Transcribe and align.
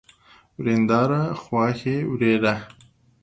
ورېنداره، 0.59 1.21
خواښې، 1.41 1.97
ورېره 2.11 2.55